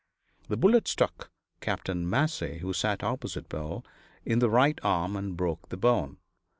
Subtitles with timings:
[0.47, 1.29] The bullet struck
[1.59, 1.87] Capt.
[1.93, 3.85] Massey, who sat opposite Bill,
[4.25, 6.17] in the right arm and broke the bone.